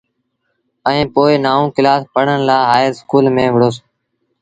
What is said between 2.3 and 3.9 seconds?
لآ هآئي اسڪول ميݩ وُهڙوس۔